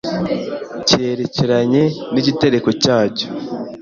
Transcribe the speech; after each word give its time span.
cyerekeranye 0.87 1.83
nigitereko 2.13 2.69
cyacyo. 2.83 3.27